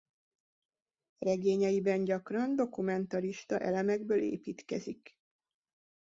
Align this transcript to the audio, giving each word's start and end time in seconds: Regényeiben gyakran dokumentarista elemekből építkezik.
Regényeiben 1.17 2.03
gyakran 2.03 2.55
dokumentarista 2.55 3.59
elemekből 3.59 4.21
építkezik. 4.21 5.15